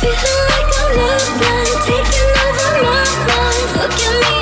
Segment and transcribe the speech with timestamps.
[0.00, 3.82] Feeling like I'm love blind, taking over my mind.
[3.82, 4.37] Look at me.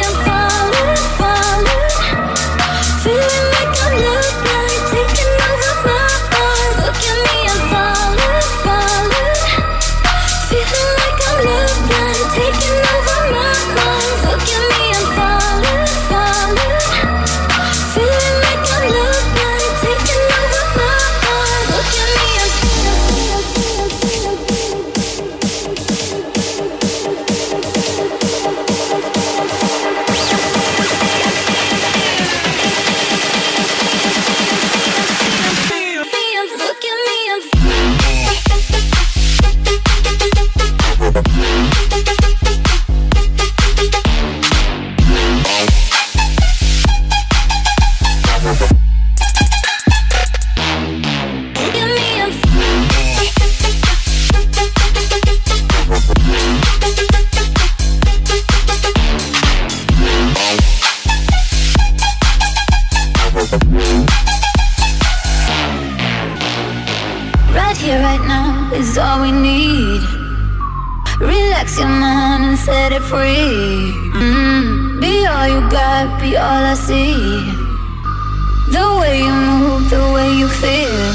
[80.66, 81.05] Yeah.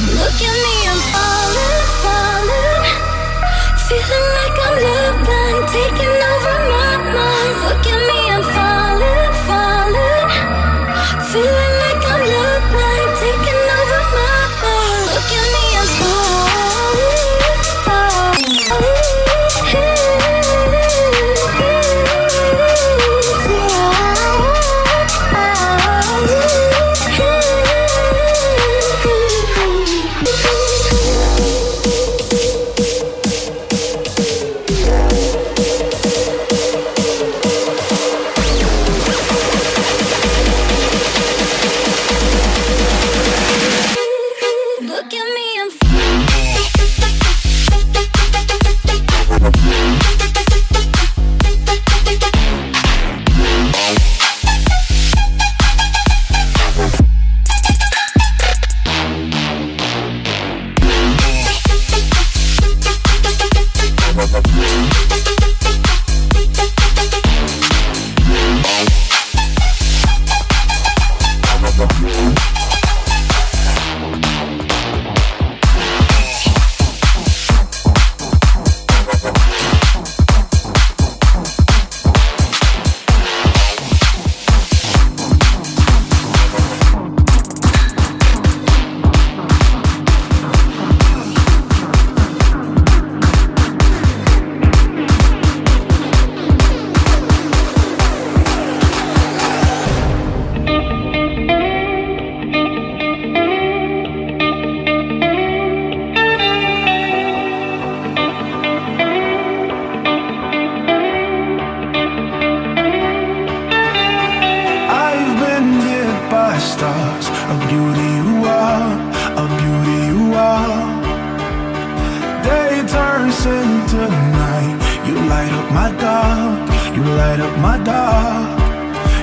[127.60, 128.60] my dog.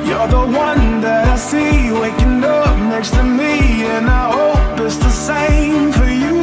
[0.07, 4.97] You're the one that I see waking up next to me, and I hope it's
[4.97, 6.39] the same for you.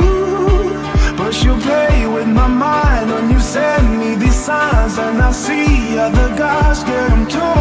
[1.17, 5.97] But you play with my mind when you send me these signs, and I see
[5.97, 7.57] other guys get them too.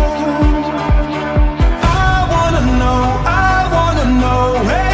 [2.07, 4.65] I wanna know, I wanna know.
[4.69, 4.94] Hey.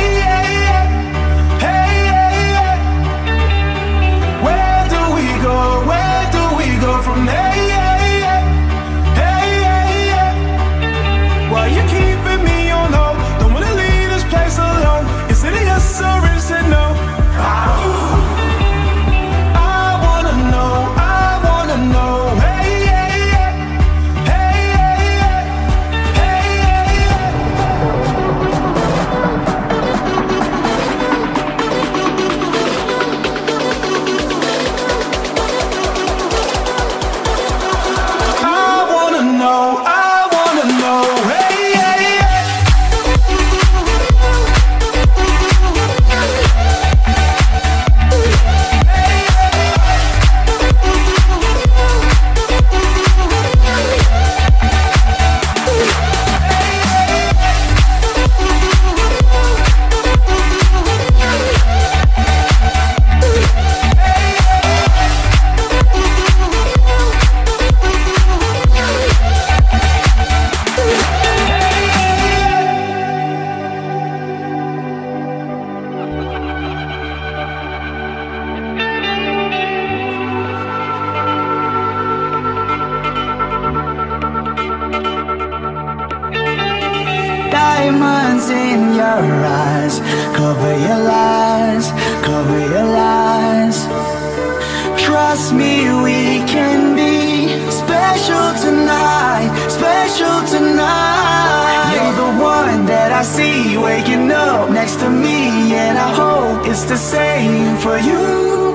[107.80, 108.74] for you.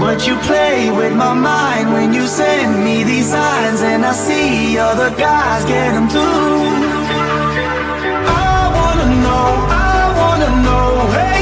[0.00, 4.76] But you play with my mind when you send me these signs, and I see
[4.78, 6.18] other guys get them too.
[8.48, 11.33] I wanna know, I wanna know, hey.